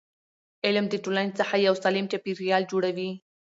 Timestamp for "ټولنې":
1.03-1.31